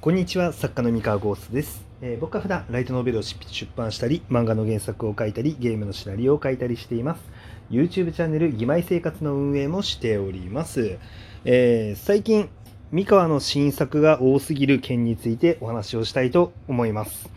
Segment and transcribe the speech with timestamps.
[0.00, 3.36] こんにちは作家の三河ゴーストです、えー僕は普段ライトノベルを出
[3.74, 7.22] 版したり漫画の原作を書いたりゲームのシナリオを書いたりしています。
[7.70, 10.98] YouTube チャンネル「義妹生活」の運営もしております、
[11.44, 12.48] えー最近
[12.92, 17.28] 三河の新作が多すぎる件についてお話をしたいと思います。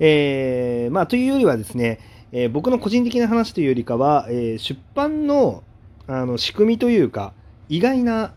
[0.00, 1.98] えーまあというよりはですね、
[2.32, 5.62] えー僕の個人的な話というよりかは、えー出版の
[6.06, 7.34] あの仕組みというか
[7.68, 8.32] 意外な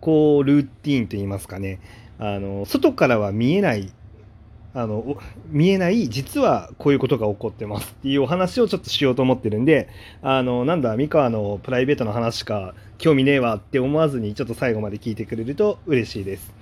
[0.00, 1.80] こうルーティーンといいますかね。
[2.20, 3.90] あの外からは見えない
[4.72, 5.16] あの
[5.48, 9.88] 見えない実はこういうことが起こってますっていうお話をちょっとしようと思ってるんで
[10.22, 16.52] あのなんだ三河のプライベートの話か興味ねえわって思わずにちょっと最後まで聞いてくれると嬉しいです、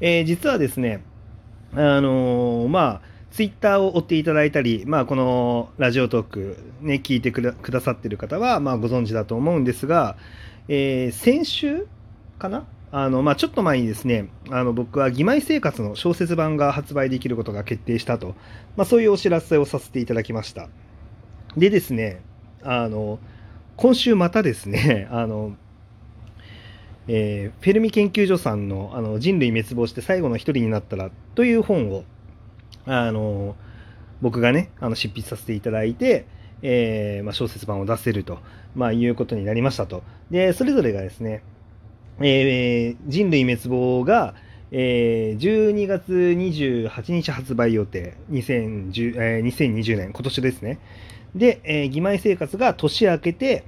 [0.00, 1.02] えー実はですね
[1.74, 10.16] あのまあツイッターを追っていただいたり、まあ、このラジオトーク、ね、聞いてくだくださってる方は、まあ、ご存知だと思うんですが、
[10.68, 11.86] えー先週
[12.38, 18.34] かなあの、まあ、ちょっと前にですね、あの僕は義妹生活の小説版が発売できることが決定したと、
[18.76, 20.68] まあ、そういうお知らせをさせていただきました。
[21.56, 22.22] でですね、
[22.62, 23.18] あの、
[23.76, 25.56] 今週またですね、 あの、
[27.08, 32.04] えーフェルミ研究所さんのあの人類滅亡して最後の一人になったらという本を、
[32.84, 33.56] あの、
[34.20, 36.26] 僕がね、あの執筆させていただいて、
[36.62, 38.38] えーまあ、小説版を出せると、
[38.74, 40.02] まあ、いうことになりましたと。
[40.30, 41.42] で、それぞれがですね、
[42.20, 44.34] えー人類滅亡が、
[44.72, 48.14] えー12月28日発売予定。
[48.30, 50.12] 2010、えー2020年。
[50.12, 50.78] 今年ですね。
[51.34, 53.64] で、えー義妹生活が年明けて、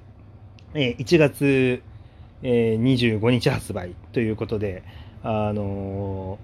[0.74, 1.82] えー1月、
[2.42, 2.82] えー
[3.20, 4.82] 25日発売ということで
[5.22, 6.38] あの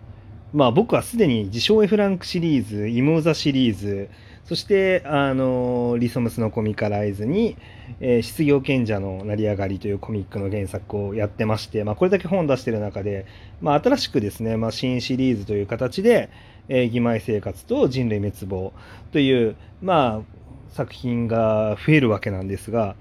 [0.52, 4.08] ーまあ僕はすでに自称 F ランクシリーズ、イモーザシリーズ、
[4.44, 7.56] そして、あのリソムスのコミカライズに、
[8.00, 13.26] えー失業賢者の成り上がりというコミックの原作をやってまして、まあ、これだけ本出してる中で、
[13.62, 16.28] まあ、新しくですね、まあ、新シリーズという形で、
[16.68, 18.74] えー義妹生活と人類滅亡
[19.12, 22.96] という、まあ、作品が増えるわけなんですが、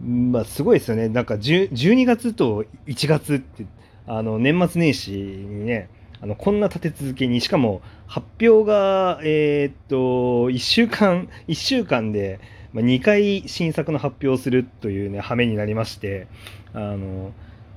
[0.00, 1.08] まあ、すごいですよね。
[1.08, 3.66] なんか10 12月と1月って、
[4.06, 5.88] あの、年末年始にね、
[6.22, 12.38] あの、こんな立て続けに、しかも発表が、えーっと、1週間、 1週間で、
[12.74, 16.28] 2回新作の発表をするというね、羽目になりまして、
[16.74, 17.32] あの、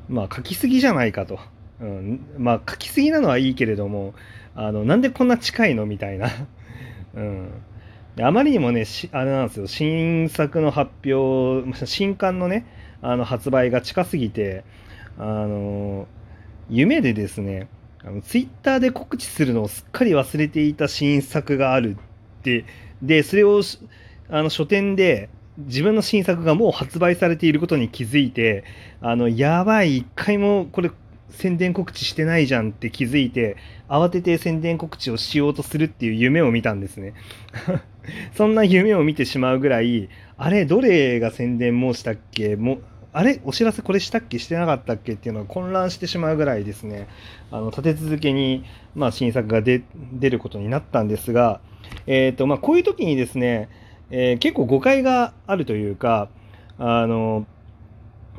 [0.07, 1.39] まあ、書きすぎじゃないかと。
[1.81, 4.13] うん、まあ、書きすぎなのはいいけれども、
[4.53, 6.29] あの、なんでこんな近いのみたいな。
[7.15, 7.49] うん。
[8.21, 12.65] あまりにもね、あれなんですよ、新作の発表、新刊のね、
[13.01, 14.63] あの発売が近すぎて、
[15.17, 16.07] あの、
[16.69, 17.67] 夢でですね、
[18.05, 21.97] あのツイッターで告知するのをすっかり忘れていた新作がある
[22.39, 22.65] って、
[23.01, 23.61] で、それを
[24.29, 28.63] あの書店で自分の新作がもう発売されていることに気づいて、
[29.01, 30.91] あの、やばい、一回もこれ
[31.29, 33.57] 宣伝告知してないじゃんって気づいて、
[33.89, 37.13] 慌てて宣伝告知をしようとするっていう夢を見たんですね。
[38.37, 42.55] そんな夢を見てしまうぐらい、あれ、どれが宣伝もうしたっけ？
[42.55, 42.79] も
[43.15, 44.39] あれお知らせこれしたっけ？
[44.39, 45.13] してなかったっけ？
[45.13, 47.07] っていうのが混乱してしまうぐらいですね、
[47.49, 49.81] あの立て続けに、まあ、新作が出
[50.21, 51.61] ることになったんですが、
[52.07, 53.69] えーとまあ、こういう時にですね、
[54.09, 56.27] えー結構誤解があるというか、
[56.77, 57.45] あの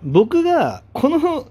[0.03, 1.49] 僕がこの、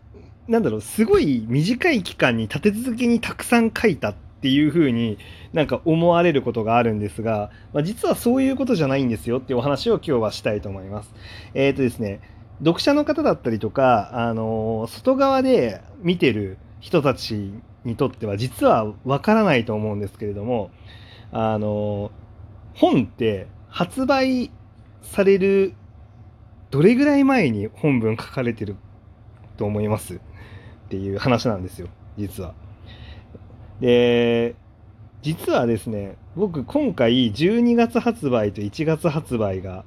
[0.47, 5.17] なんだろう、すごい短い期間に立て続けにたくさん書いたっていう風に
[5.51, 11.09] なんか思われることがあるんですが、まあ、実はそういうことじゃないんですよっていうお話を今日はしたいと思います。
[11.55, 12.19] えっ、とですね、
[12.59, 20.71] 読者の方だったりとか、あの外側で見てる人たちにとっては実はわからないと思うんですけれども、
[21.31, 22.11] あの
[22.73, 24.51] 本って発売
[25.01, 25.73] される
[26.71, 28.75] どれぐらい前に本文書かれてる
[29.57, 30.19] と思いますっ
[30.89, 32.53] ていう話なんですよ、実は。
[33.79, 34.55] で、
[35.21, 39.85] 実はですね、僕今回12月発売と1月発売が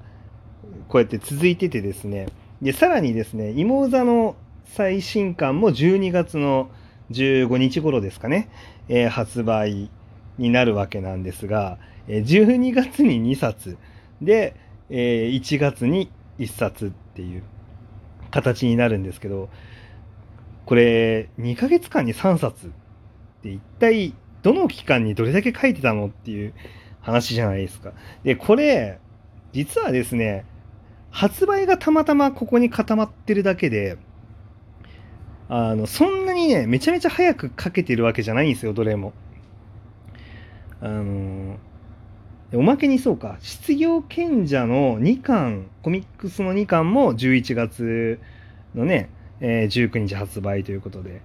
[0.89, 2.28] こうやって続いててですね、
[2.63, 6.71] で、さらにですね、妹座の最新刊も12月の
[7.11, 8.49] 15日頃ですかね、
[8.89, 9.91] えー発売
[10.39, 11.78] になるわけなんですが、
[12.09, 13.77] えー12月に2冊
[14.21, 14.57] で、
[14.91, 17.43] えー1月に1冊っていう
[18.31, 19.49] 形になるんですけど、
[20.66, 22.71] これ2ヶ月間に3冊っ
[23.43, 24.13] て一体
[24.43, 26.53] どの期間にどれだけ書いてたのっていう
[27.01, 27.93] 話じゃないですか。
[28.25, 28.99] で、これ、
[29.53, 30.45] 実はですね、
[31.10, 33.99] 発売がたまたまここに固まってるだけで、
[35.49, 39.13] あの、そんなにね、めちゃめちゃ早く書けてるわけじゃないんですよ、どれも。
[40.81, 41.57] あの、
[42.53, 48.21] おまけにそうか、失業賢者の2巻、コミックスの2巻も11月
[48.75, 51.22] のね、えー19日発売ということで、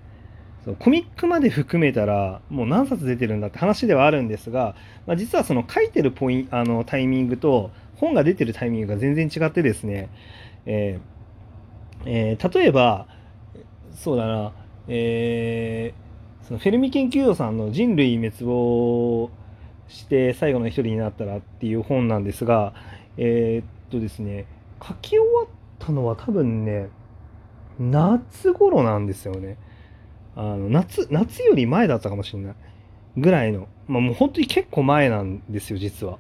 [0.66, 4.76] そうコミックまで含めたらもう何冊出てるんだって話ではあるんですが、
[5.06, 10.10] まあ、実はその書いてるポインあのタイミングと本が出てるタイミングが全然違ってですね、
[10.66, 11.14] えー
[12.06, 13.08] えー、例えば
[13.94, 14.54] そうだな、
[14.88, 19.30] えー、そのフェルミ研究所さんの人類滅亡
[19.88, 22.74] して最後の一人になったらっていう本なんですが、
[23.18, 24.46] えー、っとですね、
[24.86, 25.46] 書き終わっ
[25.80, 26.90] たのは多分ね、
[27.80, 29.58] 夏頃なんですよね。
[30.36, 32.56] あの夏、夏より前だったかもしれない。
[33.18, 33.68] ぐらいの。
[33.88, 36.18] まあもう本当に結構前なんですよ、実は。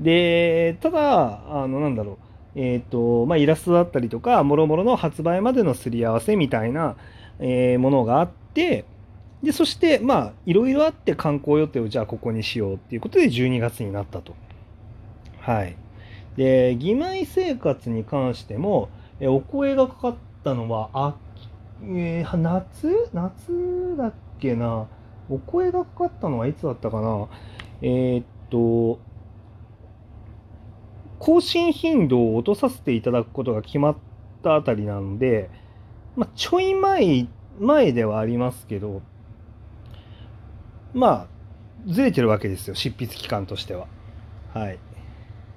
[0.00, 2.16] で、ただ、あの、なんだろう。
[2.58, 6.96] え、ー、と、まあイラストだったりとか、もろもろの発売までのすり合わせみたいな、
[7.38, 8.84] えー、ものがあって、
[9.42, 14.34] で、そして、まあ、いろいろあって観光予定をじゃあここにしようっていうことで12月になったと。
[15.40, 15.76] はい。
[16.36, 18.88] で、義妹生活に関しても、
[19.20, 21.16] えお声がかかったのは、あ、
[21.82, 23.10] えー、夏？
[23.12, 24.86] 夏だっけな？
[25.28, 27.28] お声がかかったのはいつだったかな？
[27.82, 28.98] え、っと、
[31.18, 33.96] 更新頻度を落とさせていただくことが決まっ
[34.42, 35.50] たあたりなので、
[36.16, 37.28] まあ、ちょい前、
[37.58, 39.02] 前ではありますけど、
[40.94, 41.26] まあ、
[41.86, 43.86] ずれてるわけですよ、執筆期間としては。
[44.52, 44.78] はい。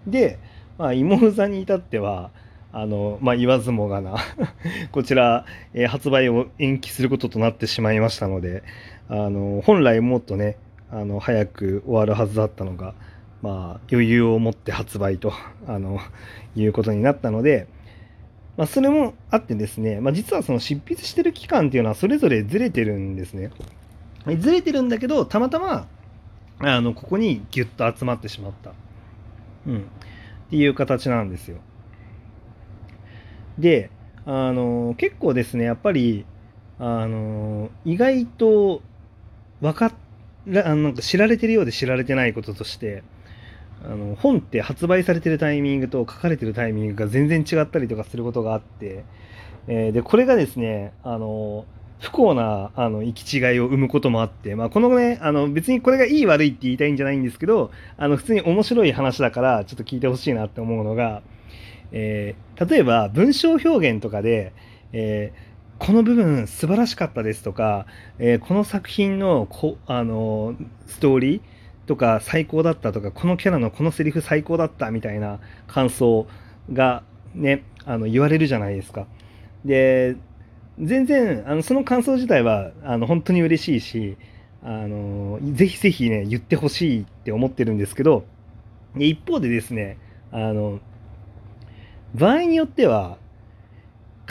[0.05, 0.39] で、
[0.77, 2.31] まあ、芋座に至っては、
[2.71, 4.17] あの、まあ、言わずもがな
[4.91, 8.63] こちら、えー、発売を延期することとなってしまいましたので、
[9.07, 10.57] あの、本来もっとね、
[10.91, 12.93] あの、早く終わるはずだったのが、
[13.41, 15.33] まあ、余裕を持って発売と、
[15.67, 15.99] あの、
[16.55, 17.67] いうことになったので、
[18.57, 23.51] まあ、それもあってですね、まあ、実はその執筆してる期間っていうのはそれぞれずれてるんですね。
[24.37, 25.87] ずれてるんだけど、たまたま、
[26.59, 28.73] あの、ここにギュッと集まってしまった。
[29.65, 29.77] うん。
[29.77, 29.81] っ
[30.49, 31.57] ていう形なんですよ。
[33.57, 33.89] で、
[34.25, 36.25] あの、結構ですね、やっぱり、
[36.79, 38.81] あの、意外と、
[39.61, 39.93] わかっ、
[40.45, 43.03] なんか知られてるようで知られてないこととして、
[43.85, 49.05] あの本って発売されてるタイミングと書かれてるタイミングが全然違ったりとかすることがあって、
[49.67, 51.65] えー、でこれがですねあの
[51.99, 61.21] 不幸なあの行き違いを生むこともあって、まあ、このね、あの別にこれがいい悪いって言いたいんじゃないんですけど、あの普通に面白い話だからちょっと聞いてほしいなって思うのが、
[61.91, 64.53] えー、例えば文章表現とかで、
[64.93, 67.85] えー、この部分素晴らしかったですとか、
[68.17, 70.55] えー、この作品のこあの
[70.87, 71.41] ストーリー
[71.89, 76.27] とか最高だったとか、このキャラのこのセリフ最高だったみたいな感想
[76.71, 77.01] が
[77.33, 79.07] ね、あの言われるじゃないですか。
[79.65, 80.15] で、
[80.79, 84.17] 全然あのその感想自体はあの本当に嬉しいし
[84.63, 88.23] あのぜひぜひね言ってほしいって思ってるんですけど
[88.95, 89.97] 一方でですね
[90.31, 90.79] あの
[92.13, 93.17] 場合によっては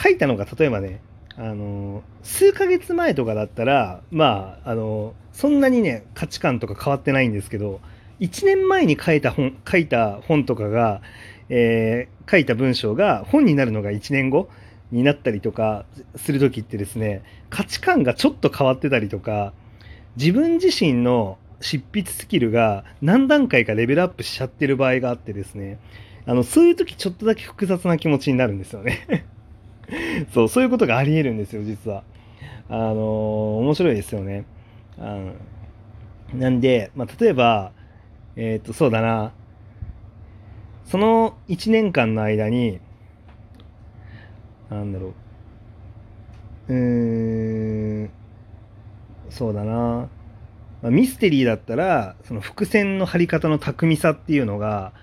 [0.01, 1.01] 書いたのが例えばね
[1.41, 7.79] あの数ヶ月前とかだったらまああのそんなにね価値観とか変わってないんですけど
[8.19, 11.01] 1年前に書いた本書いた本とかが、
[11.47, 14.49] えー、書いた文章が本になるのが1年後
[14.91, 15.85] になったりとか
[16.17, 19.53] する時ってですね価値観がちょっと変わってたりとか
[20.17, 25.79] 自分自身の執筆スキルが何段階かレベルアップしちゃってる場合があってですね
[26.25, 29.25] あのそういう時ちょっとだけ複雑な気持ちになるんですよね。
[30.33, 32.03] そうそういうことがありえるんですよ実は
[32.69, 32.99] あのー、
[33.59, 34.45] 面白いですよね
[34.97, 35.33] あの
[36.33, 37.71] なんで、まあ、例えば
[38.35, 39.31] えっ、とそうだな
[40.85, 42.79] その1年間の間に
[44.69, 45.13] なんだろ
[46.69, 46.73] う。
[46.73, 48.09] うーん、
[49.29, 50.09] そうだな。
[50.81, 54.93] まあ、ミステリーだったら、その伏線の張り方の巧みさっていうのが、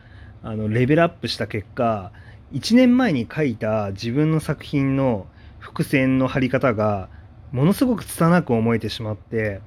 [0.43, 2.13] あの、レベルアップした結果、
[2.57, 5.27] 1年前に書いた自分の作品の
[5.59, 7.11] 伏線の張り方が、
[7.53, 9.61] ものすごく拙く思えてしまって、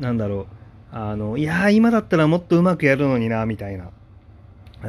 [0.00, 0.46] なんだろう。
[0.90, 3.90] あの、いや、今だったらもっとうまくやるのにな、みたいな。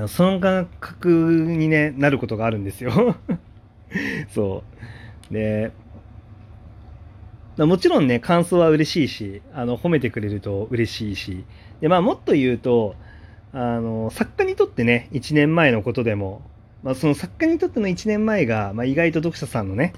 [0.08, 3.16] その感覚に、ね、なることがあるんですよ
[4.34, 4.64] そ
[5.30, 5.34] う。
[5.34, 5.72] で、
[7.58, 11.46] もちろんね、感想は嬉しいし、あの、褒めてくれると嬉しいし、
[11.82, 12.96] で、まあ、もっと言うと、
[13.54, 16.42] あの、作家にとってね、1年前のことでも、
[16.84, 19.94] まあ、その作家にとっての1年前が、まあ、意外と読者さんのね、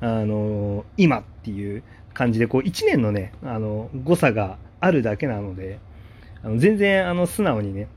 [0.00, 5.78] あの、今っていう感じで、こう、1年のね、あの、誤差があるだけなので、
[6.42, 7.88] あの全然、あの、素直にね、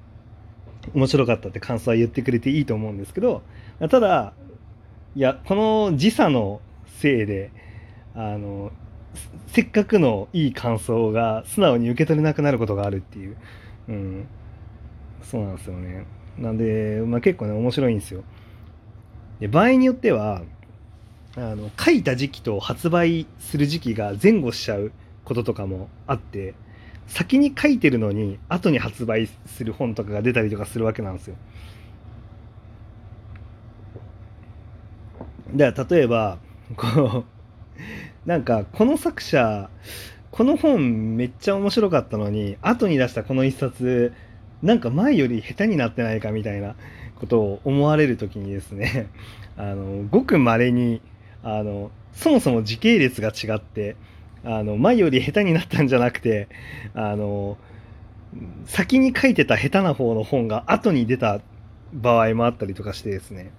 [0.93, 3.41] 面白かったって感想は言ってくれていいと思うんですけど、
[3.89, 4.33] ただ、
[5.15, 7.51] いやこの時差のせいで
[8.13, 8.71] あの
[9.47, 13.37] せっかくのいい感想が素直に受け取れなくなることがあるっていう、
[13.87, 14.27] うん、
[15.23, 16.05] そうなんですよね。
[16.39, 18.23] なんで、まあ、結構ね面白いんですよ
[19.39, 20.41] で場合によっては
[21.35, 24.91] あの書いた時期と発売する時期が前後しちゃう
[25.23, 26.55] こととかもあって
[27.07, 31.35] 先に書いてるのに後に発売する本とかが出たりとかするわけなんですよ。
[35.55, 36.37] だから例えば
[36.75, 37.25] こ
[38.25, 39.69] うなんかこの作者
[40.29, 44.13] この本めっちゃ面白かったのに後に出したこの一冊
[44.61, 46.75] なんか前より下手になってないかみたいな
[47.19, 49.07] ことを思われる時にですね
[49.57, 51.01] あのごく稀に
[51.43, 53.95] あのそもそも時系列が違って
[54.43, 56.47] あの前より下手になったんじゃなくて
[56.93, 57.57] あの
[58.65, 61.41] 先に書いてた下手な方の本が後に出た
[61.93, 63.51] 場合もあったりとかしてですね。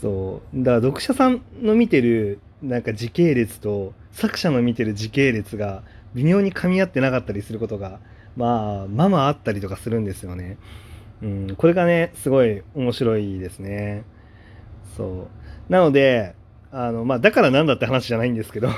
[0.00, 0.58] そう。
[0.58, 5.82] だから読者さんの見てるなんか時系列と作者の見てる時系列が
[6.14, 8.00] 微妙に噛み合ってなかったりすることが
[8.36, 10.58] まあまあまああったりとかするんですよね。
[11.22, 14.04] うん、これがねすごい面白いですね。
[14.96, 15.28] そ
[15.68, 16.34] うなので
[16.70, 18.68] あの、まあ、だからなんだって話じゃないんですけど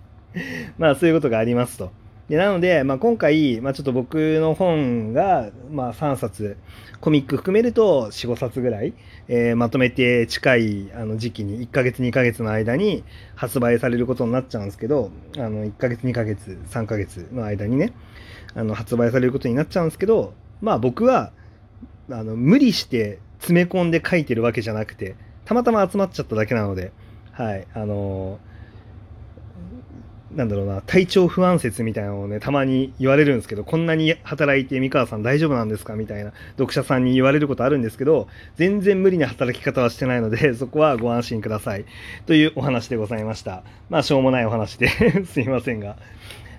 [0.78, 1.92] まあそういうことがありますと。
[2.28, 6.58] でなので、まあ、今回、まあ、ちょっと僕の本が、まあ、3冊
[7.00, 8.92] コミック含めると45冊ぐらい、
[9.28, 13.02] えー、まとめて近いあの時期に1ヶ月2ヶ月の間に
[13.34, 17.94] 発売されることになっちゃうんですけどあの1ヶ月2ヶ月3ヶ月の間にね
[18.54, 21.32] あの発売されることになっちゃうんですけどまあ僕は
[22.10, 25.16] あの無理して詰め込んで書いてるわけじゃなくて
[25.46, 26.92] たまたま集まっちゃっただけなので
[27.32, 28.47] はいあのー
[30.34, 35.94] なんだろうな、体調不安説みたいなのをね、たまに言われるんですけど、こんなに働いて三河さん大丈夫なんですか？
[35.94, 41.86] みたいな読者さんに言われることあるんですけど、全然無理な働き方はしてないので、そこはご安心ください。
[42.26, 43.62] というお話でございました。
[43.88, 44.88] まあ、しょうもないお話で
[45.24, 45.96] すいませんが。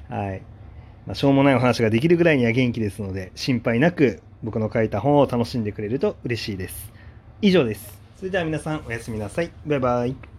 [0.10, 0.42] はい。
[1.06, 6.92] まあ、しょうもないお話ができるぐらいには元気ですので、心配なく僕の書いた本を楽しんでくれると嬉しいです。
[7.42, 8.00] 以上です。
[8.18, 9.52] それでは皆さんおやすみなさい。
[9.66, 10.39] バイバイ。